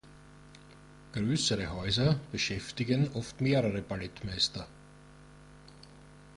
Größere 1.13 1.69
Häuser 1.73 2.19
beschäftigen 2.31 3.11
oft 3.13 3.39
mehrere 3.39 3.83
Ballettmeister. 3.83 4.67